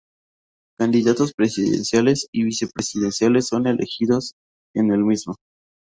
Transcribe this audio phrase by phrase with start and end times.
[0.79, 4.33] Candidatos presidenciales y vice-presidenciales son elegidos
[4.73, 5.35] en el mismo.